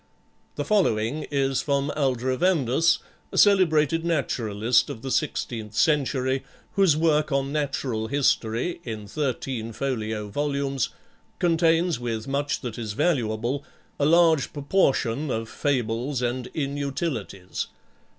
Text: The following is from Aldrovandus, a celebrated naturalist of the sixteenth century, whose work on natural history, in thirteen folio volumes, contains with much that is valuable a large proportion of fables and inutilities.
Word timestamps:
The 0.55 0.65
following 0.65 1.27
is 1.29 1.61
from 1.61 1.91
Aldrovandus, 1.95 2.97
a 3.31 3.37
celebrated 3.37 4.03
naturalist 4.03 4.89
of 4.89 5.03
the 5.03 5.11
sixteenth 5.11 5.75
century, 5.75 6.43
whose 6.71 6.97
work 6.97 7.31
on 7.31 7.51
natural 7.51 8.07
history, 8.07 8.81
in 8.83 9.05
thirteen 9.07 9.71
folio 9.73 10.27
volumes, 10.27 10.89
contains 11.37 11.99
with 11.99 12.27
much 12.27 12.61
that 12.61 12.79
is 12.79 12.93
valuable 12.93 13.63
a 13.99 14.05
large 14.07 14.51
proportion 14.53 15.29
of 15.29 15.47
fables 15.47 16.23
and 16.23 16.47
inutilities. 16.55 17.67